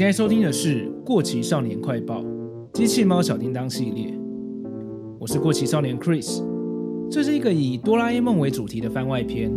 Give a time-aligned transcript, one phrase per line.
[0.00, 2.22] 现在收听的是《过期少年快报》
[2.72, 4.18] 机器猫小叮当系列，
[5.18, 6.42] 我是过期少年 Chris，
[7.10, 9.52] 这是一个以哆啦 A 梦为主题的番外篇。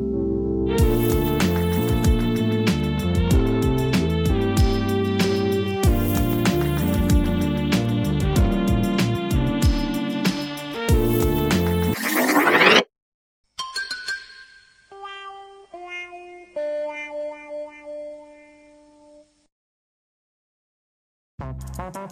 [21.93, 22.07] 大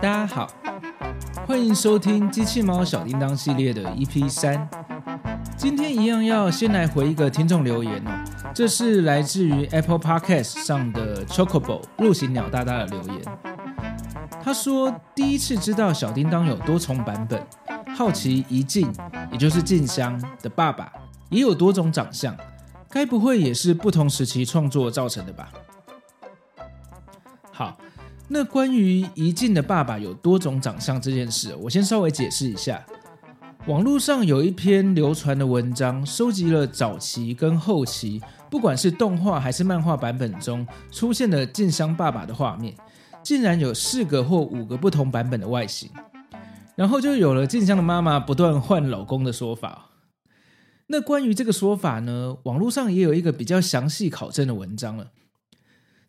[0.00, 0.48] 家好，
[1.46, 4.66] 欢迎收听《机器猫小叮当》系列的 EP 三。
[5.58, 8.10] 今天一样要先来回一个听众留言哦，
[8.54, 13.20] 这是来自于 Apple Podcast 上的 Chocobo 陆行鸟大大的留言。
[14.42, 17.46] 他说第一次知道小叮当有多重版本，
[17.94, 18.90] 好奇一静，
[19.30, 20.90] 也就是静香的爸爸
[21.28, 22.34] 也有多种长相。
[22.90, 25.52] 该不会也是不同时期创作造成的吧？
[27.52, 27.78] 好，
[28.26, 32.84] 那关于一静的爸爸有多种长相这件事，我先稍微解释一下。
[33.66, 42.74] 网络上有一篇流传的文章，收集了早期跟后期，不管是动画还是漫画版本中出现的静香爸爸的画面，
[43.22, 45.90] 竟然有四个或五个不同版本的外形，
[46.74, 49.89] 然后就有了静香的妈妈不断换老公的说法。
[50.92, 55.12] 那关于这个说法呢，网络上也有一个比较详细考证的文章了。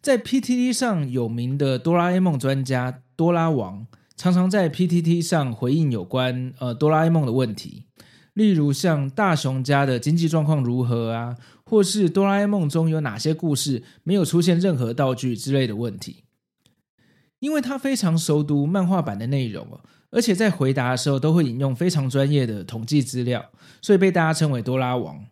[0.02, 3.86] 在 PTT 上有名的哆啦 A 梦专家哆啦王，
[4.18, 7.86] 常常在 PTT 上回应有关呃哆啦 A 梦的问题，
[8.34, 16.24] 例如像大雄家的经济状况如何啊，或是哆啦 A 梦中有哪些故事没有出现任何道具之类的问题。
[17.38, 19.82] 因为他非常熟读漫画版的内容哦。
[20.12, 23.50] 而且在回答的时候都会引用非常专业的统计资料，
[23.81, 25.25] 所以被大家称为“多拉王”。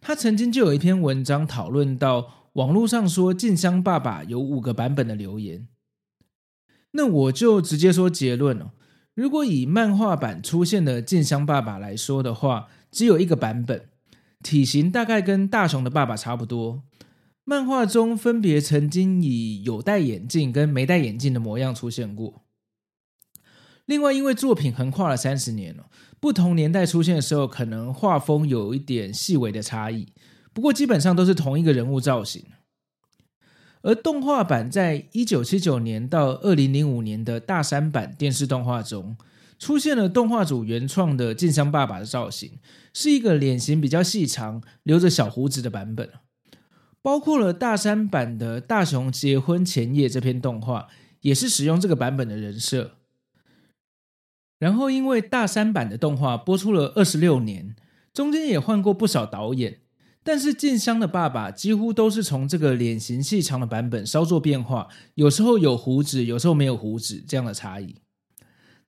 [0.00, 5.68] 他曾经就有一篇文章讨论到网络上说静香爸爸有五个版本的留言。
[6.92, 8.72] 那我就直接说结论了：
[9.14, 13.88] 如果以漫画版出现的静香爸爸来说的话，只有一个版本，
[14.42, 16.82] 体型大概跟大雄的爸爸差不多。
[17.44, 22.42] 漫画中分别曾经以有戴眼镜跟没戴眼镜的模样出现过。
[23.90, 25.86] 另外，因为作品横跨了三十年了，
[26.20, 30.06] 不同年代出现的时候，可能画风有一点细微的差异。
[30.52, 32.44] 不过，基本上都是同一个人物造型。
[33.82, 39.16] 而动画版在一九七九年到二零零五年的大山版电视动画中，
[39.58, 42.60] 出现了动画组原创的静香爸爸的造型，
[42.94, 46.08] 是一个脸型比较细长、留着小胡子的版本。
[47.02, 50.86] 包括了大山版的大雄结婚前夜这篇动画，
[51.22, 52.92] 也是使用这个版本的人设。
[54.60, 57.74] 然后，因为大山版的动画播出了二十六年，
[58.12, 59.78] 中间也换过不少导演，
[60.22, 67.96] 但是静香的爸爸几乎都是从这个脸型细长的版本稍作变化，有时候有胡子，有时候没有胡子这样的差异。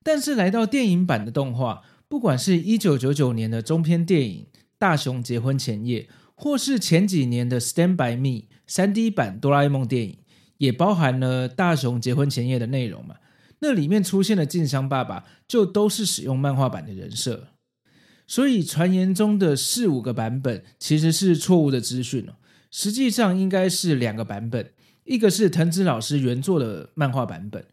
[0.02, 4.46] 但是来到电影版的动画，不管是一九九九年的中篇电影
[4.76, 6.00] 《大雄结婚前夜》，
[6.34, 8.28] 或是前几年的《Stand by Me》
[8.66, 10.18] 三 D 版哆啦 A 梦电影，
[10.58, 13.14] 也包含了大雄结婚前夜的内容嘛。
[13.64, 17.46] 那里面出现的静香爸爸就都是使用漫画版的人设，
[18.26, 22.34] 所以传言中的四五个版本其实是错误的资讯哦。
[22.72, 24.72] 实际上应该是两个版本，
[25.04, 27.64] 一个是藤子老师原作的漫画版本，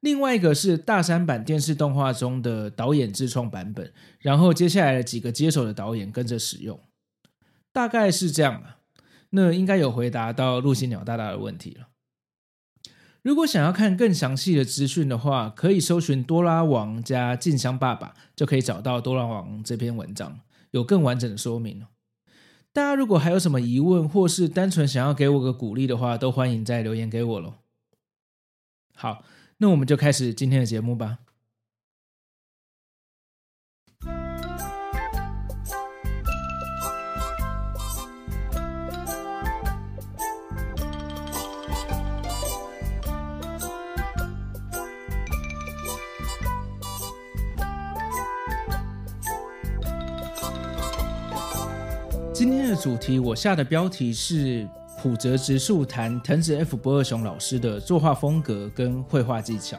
[0.00, 6.78] 另外一个是大山版电视动画中的导演自创版本，然后接下来的几个接手的导演跟着使用，
[7.72, 8.78] 大概是这样吧。
[9.30, 11.87] 那应该有回答到陆行鸟大大的问题了。
[13.28, 20.40] 如果想要看更详细的资讯的话，可以搜寻“多拉王”加“静香爸爸”，就可以找到“多拉王”这篇文章，
[20.70, 21.84] 有更完整的说明。
[22.72, 27.56] 大家如果还有什么疑问，或是单纯想要给我个鼓励的话，都欢迎再留言给我喽。
[28.94, 29.22] 好，
[29.58, 31.18] 那我们就开始今天的节目吧。
[52.38, 54.64] 今天的主题，我下的标题是
[55.02, 59.76] 浦泽直树谈藤子 F 不二雄老师的作画风格跟绘画技巧。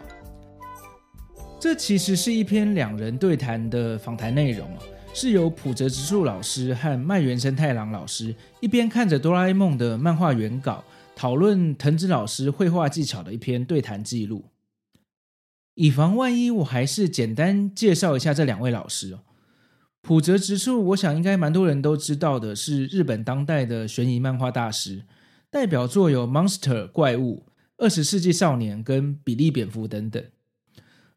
[1.57, 4.67] 这其实是一篇两人对谈的访谈内容，
[5.13, 10.83] 是由浦泽直树老师和麦原生太郎老师一边看着哆啦 A 梦的漫画原稿，
[11.15, 14.43] 讨论藤子老师绘画技巧的一篇对谈记录。
[15.75, 19.19] 以防万一，我还是简单介绍一下这两位老师哦。
[20.01, 25.03] 浦泽直树，我想应该蛮多人都知道的，是日本当代的悬疑漫画大师，
[25.49, 27.45] 代表作有《Monster 怪物》、
[27.77, 30.23] 《二十世纪少年》跟《比利蝙蝠》等等。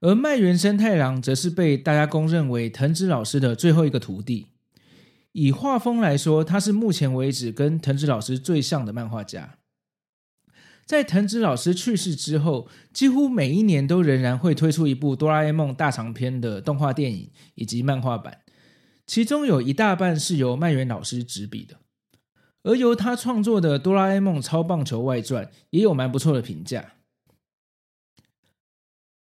[0.00, 4.48] 而麦原生太郎则是被大家公认为藤子老师的最后一个徒弟。
[5.30, 9.58] 以画风来说，他是目前为止跟藤子老师最像的漫画家。
[10.84, 18.40] 在藤子老师去世之后，几乎每一年都仍然会推出一部《哆啦 A 梦》大长篇的动画电影以及漫画版，
[19.06, 21.78] 其中有一大半是由濑原老师执笔的。
[22.62, 26.94] 而由他创作的《哆啦 A 梦超棒球外传》也有蛮不错的评价。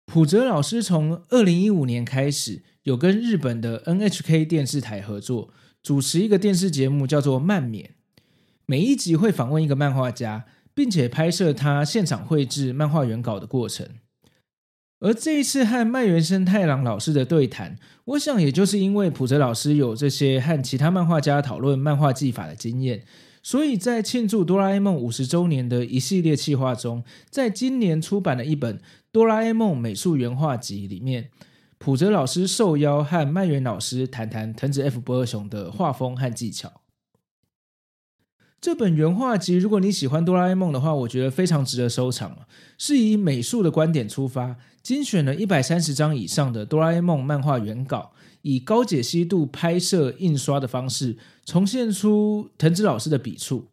[0.07, 5.53] 浦泽老师从二零一五年开始，有跟日本的 NHK 电视台合作，
[5.83, 7.95] 主持一个电视节目，叫做《漫冕》，
[8.67, 10.45] 每一集会访问一个漫画家。
[10.75, 13.87] 并且拍摄他现场绘制漫画原稿的过程，
[15.05, 23.03] 而这一次和麦原生太郎老师的对谈，我想也就是因为普泽老师有这些和其他漫画家讨论漫画技法的经验，
[23.43, 28.79] 所以在庆祝哆啦 A 梦五十周年的一系列企划中，在今年出版的一本
[29.11, 31.31] 《哆啦 A 梦美术原画集》里面，
[31.79, 36.82] 普泽老师受邀和麦原老师谈谈藤子 F 不二雄的画风和技巧。
[38.63, 42.47] 这本原画集，如果你喜欢哆啦 A 梦的话，我觉得非常值得收藏。
[42.79, 48.13] 是以美术的观点出发，精选了一百三十张以上的哆啦 A 梦漫画原稿，
[48.43, 53.67] 以高解析度拍摄、印刷的方式，重现出藤子老师的笔触，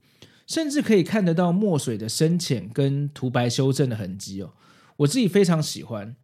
[0.48, 4.54] 甚至可以看得到墨水的深浅跟涂白修正的痕迹哦。
[4.98, 6.16] 我自己非常喜欢。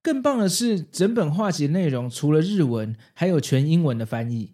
[0.00, 4.52] 更棒的是，整本画集内容除了日文，还有全英文的翻译。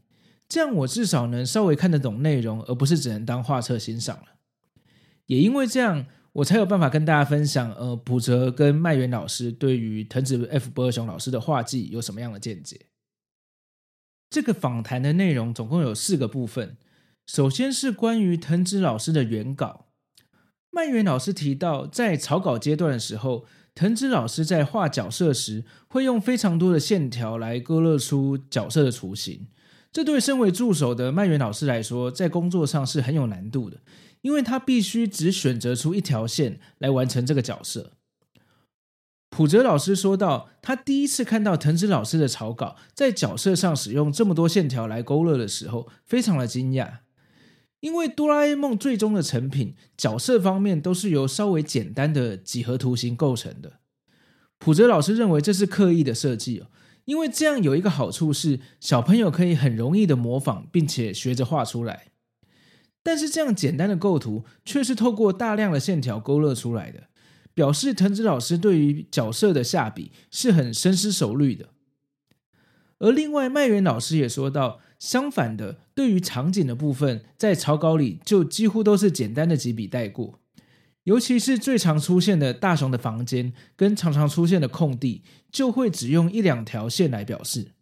[0.51, 4.25] 这样我至少能稍微看得懂内容，而不是只能当画册欣赏了。
[5.27, 12.87] 也因为这样，我才有办法跟大家分享，呃，浦泽跟麦原老师对于藤子 F 不二雄老师的画技有什么样的见解。
[14.29, 16.77] 这个访谈的内容总共有四个部分。
[17.27, 19.87] 首先是关于藤子老师的原稿。
[20.73, 29.47] 麦原老师提到，在草稿阶段的时候，藤子老师在画角色时，会用非常多的线条来勾勒出角色的雏形。
[29.93, 33.79] 这对身为助手的濑原老师来说，在工作上是很有难度的，
[34.21, 37.93] 因为他必须只选择出一条线来完成这个角色。
[39.31, 46.99] 普泽老师说到，他第一次看到藤子老师的草稿在角色上使用这么多线条来勾勒的时候，非常的惊讶，
[47.81, 53.81] 因为哆啦 A 梦最终的成品角色方面都是由稍微简单的几何图形构成的。
[54.59, 56.67] 普泽老师认为这是刻意的设计哦。
[57.11, 62.13] 因为这样有一个好处是，小朋友可以很容易的模仿，并且学着画出来。
[63.03, 67.09] 但是这样简单的构图，却是透过大量的线条勾勒出来的，
[67.53, 71.71] 表示藤子老师对于角色的下笔是很深思熟虑的。
[73.01, 80.40] 而另外，麦元老师也说到，相反的，对于场景的部分，在草稿里就几乎都是简单的几笔带过。
[81.11, 87.73] 尤其是最常出现的大雄的房间跟常常出现的空地，就会只用一两条线来表示，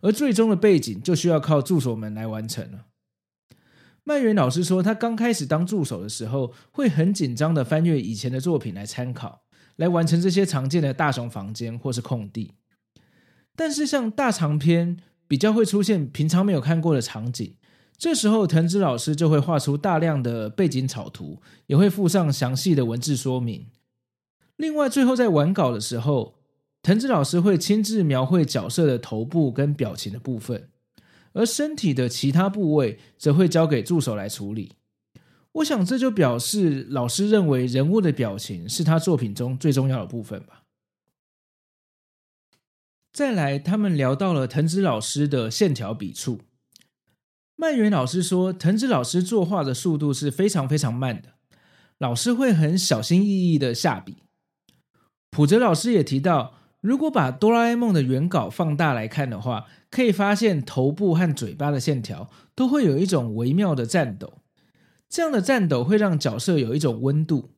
[0.00, 2.86] 而最终的背景就需要靠助手们来完成了。
[4.02, 9.42] 麦原老师说，他刚开始当助手的时候，会很紧张的翻阅以前的作品来参考，
[9.76, 12.54] 来完成这些常见的大雄房间或是空地。
[13.54, 14.96] 但是像大长篇，
[15.28, 17.56] 比较会出现平常没有看过的场景。
[17.96, 23.66] 这时候，藤子老师就会画出大量的背景草图，也会附上详细的文字说明。
[24.56, 26.34] 另外，最后在完稿的时候，
[26.82, 30.68] 藤子老师会亲自描绘角色的头部跟表情的部分，
[31.32, 34.72] 而身体的其他部位则会交给助手来处理。
[35.52, 40.64] 我想，这就表示老师认为人物的表情是他作品中最重要的部分吧。
[43.12, 46.40] 再来，他们聊到了藤子老师的线条笔触。
[47.56, 51.34] 濑原老师说，藤子老师作画的速度是非常非常慢的，
[51.98, 54.16] 老师会很小心翼翼的下笔。
[55.30, 64.40] 普泽老师也提到，如果把哆啦 A 梦的原稿放大来看的话，可以发现头部和嘴巴的线条都会有一种微妙的颤抖，
[65.08, 67.50] 这样的颤抖会让角色有一种温度。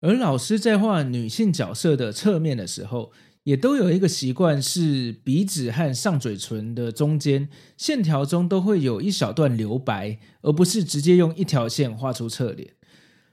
[0.00, 3.12] 而老师在画女性角色的侧面的时候，
[3.44, 12.74] 也都有一个习惯，是鼻子和上嘴唇的中间线条中都会有一小段留白，而不是直接用一条线画出侧脸。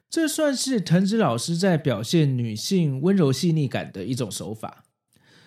[0.09, 4.85] 这算是藤子老师在表现女性温柔细腻感的一种手法，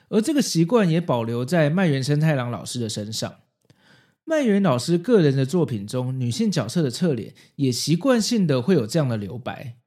[0.08, 3.40] 而这个习惯也保留在麦原生太郎老师的身上。
[4.24, 9.78] 麦原老师个人的作品中，女性角色的侧脸也习惯性的会有这样的留白。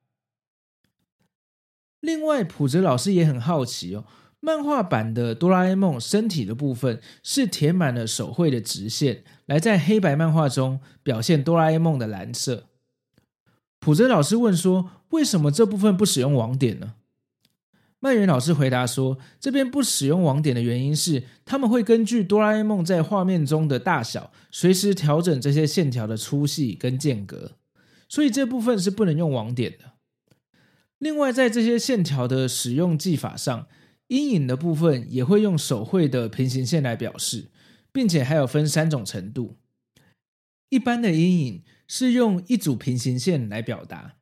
[2.01, 4.03] 另外，浦泽老师也很好奇哦。
[4.46, 12.66] 漫画版的哆啦 A 梦身体的部分是填满了手绘的直线，来在黑白漫画中表现哆啦 A 梦的蓝色。
[13.80, 16.94] 浦泽老师问说：“为什么这部分不使用网点呢？”
[18.00, 27.54] 曼源老师回答说：“这边不使用网点的原因是，他们会根据哆啦 A 梦在画面中的大小，随时调整这些线条的粗细跟间隔，
[28.08, 29.94] 所以这部分是不能用网点的。
[31.00, 33.66] 另外，在这些线条的使用技法上，
[34.08, 37.50] 阴影的部分也会用手绘的平行线来表示，
[37.92, 39.56] 并且还有分三种程度。
[40.70, 44.16] 一般的阴影是用一组平行线来表达。”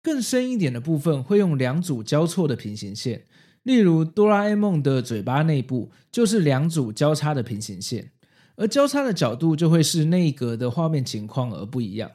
[0.00, 3.26] 更深一点的部分会用两组交错的平行线，
[3.64, 8.12] 例如哆啦 A 梦的嘴巴内部就是两组交叉的平行线，
[8.56, 12.12] 而交叉的角度就会是那一格的画面情况而不一样。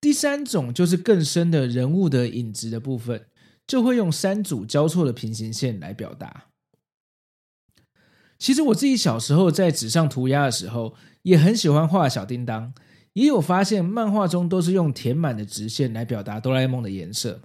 [0.00, 3.26] 第三种就是更深的人物的影子的部分，
[3.66, 6.46] 就会用三组交错的平行线来表达。
[8.38, 12.72] 其实我自己小时候在纸上涂鸦的时候，也很喜欢画小叮当。
[13.12, 17.42] 也有发现，漫画中都是用填满的直线来表达哆啦 A 梦的颜色，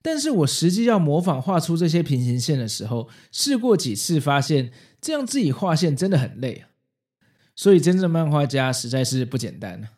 [0.00, 6.64] 但是我实际要模仿画出这些平行线的时候，试过几次，发现这样自己画线真的很累，
[7.56, 9.88] 所以真正漫画家实在是不简单。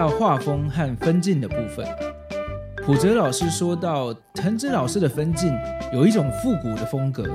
[0.00, 1.86] 到画风和分镜的部分，
[2.82, 5.52] 浦泽老师说到，藤子老师的分镜
[5.92, 7.28] 有一种复古的风格。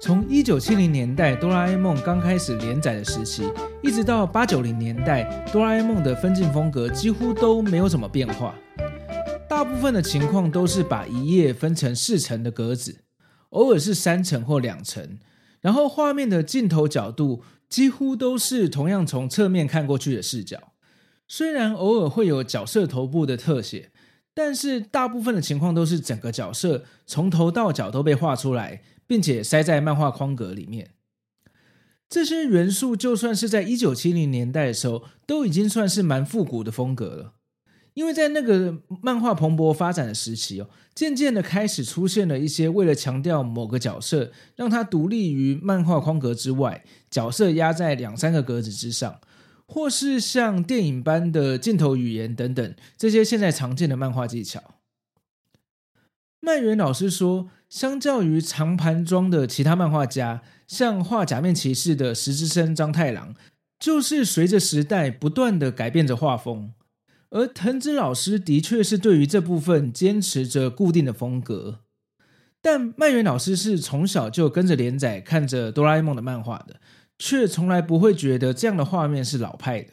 [0.00, 3.48] 从一九七零年代哆啦 A 梦刚开始连载的时期，
[3.84, 8.52] 一直到八九零年代，哆啦 A 梦的分镜风格几乎都没有什么变化。
[9.48, 13.04] 大部分的情况都是把一页分成四层的格子，
[13.50, 15.20] 偶尔是三层或两层，
[15.60, 20.71] 然后画面的镜头角度几乎都是同样从侧面看过去的视角。
[21.34, 23.90] 虽然偶尔会有角色头部的特写，
[24.34, 30.90] 但是大部分的情况都是整个角色从头到脚都被画出来，并且塞在漫画框格里面。
[32.06, 37.32] 这些元素就算是在一九七零年代的时候，都已经算是蛮复古的风格了。
[37.94, 49.18] 因为在那个漫画蓬勃发展的时期哦，渐渐的开始出现了一些为了强调某个角色，让它独立于漫画框格之外，角色压在两三个格子之上。
[49.66, 54.74] 或是像电影般的镜头语言等等，这些现在常见的漫画技巧。
[56.40, 63.34] 曼源老师说，相较于长盘装的其他漫画家，像画假面骑士的石之森章太郎，
[63.78, 66.72] 就是随着时代不断的改变着画风。
[67.30, 71.80] 而藤子老师的确是对于这部分坚持着固定的风格，
[72.60, 76.80] 但曼源老师是从小就跟着连载看着哆啦 A 梦的漫画的。
[77.24, 79.92] 却从来不会觉得这样的画面是老派的。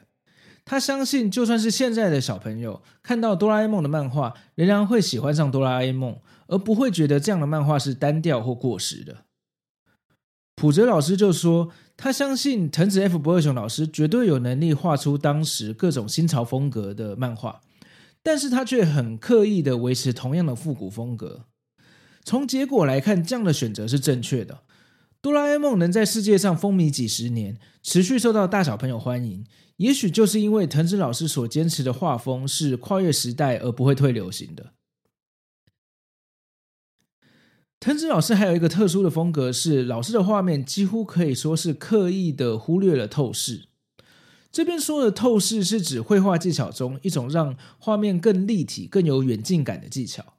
[0.65, 9.25] 他相信，就算是现在的小朋友看到哆啦 A 梦的漫画，仍然会喜欢上哆啦 A 梦，而不会觉得这样的漫画是单调或过时的。
[10.55, 17.61] 普泽老师就说，他相信藤子 F 不二雄老师绝对有能力画出当时各种新潮风格的漫画，
[18.23, 21.45] 但是他却很刻意的维持同样的复古风格。
[22.23, 24.61] 从结果来看，这样的选择是正确的。
[25.21, 29.45] 哆啦 A 梦能在世界上风靡几十年，持续受到大小朋友欢迎，
[29.75, 34.73] 也许就是因为藤子老师所坚持的画风是跨越时代而不会退流行的。
[37.81, 43.67] 藤子老师还有一个特殊的风格是，老师的画面几乎可以说是刻意的忽略了透视。
[44.51, 50.38] 这边说的透视是指绘画技巧中一种让画面更立体、更有远近感的技巧。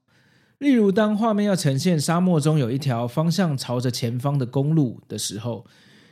[0.61, 5.65] 例如，当画面要呈现沙漠中有一条方向朝着前方的公路的时候，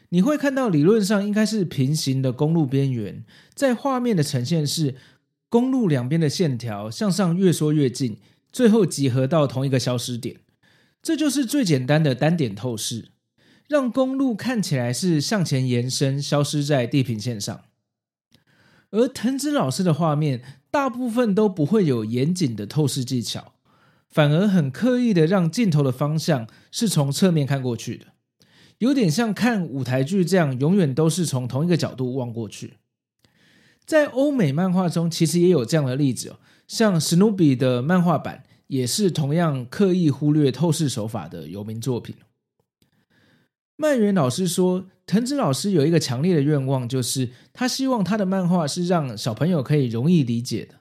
[0.08, 4.94] 你会看到理论上应该是平行的公路边缘，在画面的呈现是
[5.50, 8.16] 公路两边的线条向上越缩越近，
[8.50, 10.40] 最后集合到同一个消失点。
[11.02, 13.10] 这就是最简单的单点透视，
[13.68, 17.60] 让公路看起来是向前延伸，消失在地平线上。
[18.90, 23.52] 而藤子老师的画面大部分都不会有严谨的透视技巧。
[24.10, 28.06] 反而很刻意的让镜头的方向是从侧面看过去的，
[28.78, 32.74] 有点像看舞台剧这样，永远都是从同一个角度望过去。
[33.84, 42.16] 在欧美漫画中，其实也有这样的例子哦，像史努比的漫画版也是同样刻意忽略透视手法的有名作品。
[43.76, 50.77] 曼园老师说，藤子老师有一个强烈的愿望，就是他希望他的漫画是让小朋友可以容易理解的。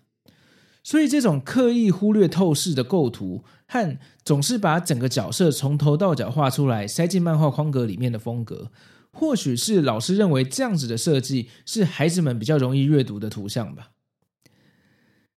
[0.88, 8.72] 所以这种刻意忽略透视的构图和总是把整个角色从头到脚画出来，塞进漫画框格里面的风格，
[9.12, 13.90] 或许是老师认为这样子的设计是孩子们比较容易阅读的图像吧。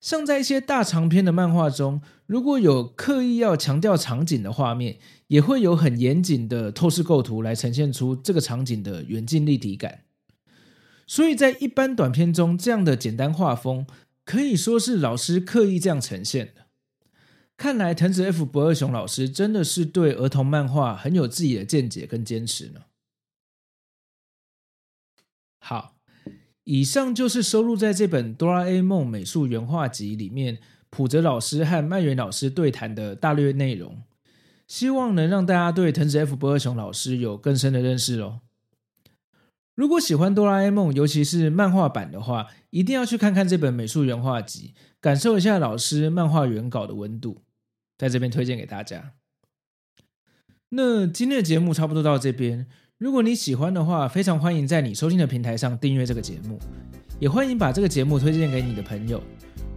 [0.01, 10.03] 像在一些大长篇的漫画中，如果有刻意要强调场景的画面，也会有很严谨的透视构图来呈现出这个场景的远近立体感。
[11.09, 13.85] 所以在一般短篇中，这样的简单画风
[14.25, 16.67] 可以说是老师刻意这样呈现的。
[17.57, 22.81] 看来藤子 F 不二雄老师真的是对儿童漫画很有自己的见解跟坚持呢。
[25.59, 25.97] 好，
[26.65, 30.59] 以上就是收录在这本《哆啦 A 梦美术原画集》里面，
[30.89, 34.03] 浦泽老师和漫原老师对谈的大略内容。
[34.67, 38.41] 希望能让大家对藤子 F 不二雄老师有更深的认识哦。
[39.81, 47.41] 如果喜欢哆啦 A 梦，尤其是漫画版的话，一定要去看看这本美术原画集，感受一下老师漫画原稿的温度，
[47.97, 49.13] 在这边推荐给大家。
[50.69, 52.67] 那今天的节目差不多到这边，
[52.99, 56.59] 如果你喜欢的话，非常欢迎在你收听的平台上订阅这个节目，
[57.19, 59.23] 也欢迎把这个节目推荐给你的朋友。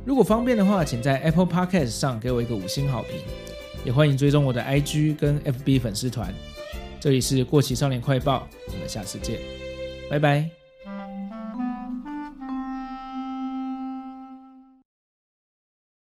[0.05, 3.21] 如果方便的话，请在 Apple Podcast 上给我一个五星好评。
[3.85, 6.33] 也欢迎追踪我的 IG 跟 FB 粉丝团。
[6.99, 9.39] 这里是过期少年快报，我们下次见，
[10.13, 10.62] 拜拜。